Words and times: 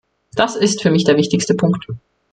Das 0.33 0.55
ist 0.55 0.81
für 0.81 0.89
mich 0.89 1.03
der 1.03 1.15
wichtigste 1.15 1.53
Punkt. 1.53 1.85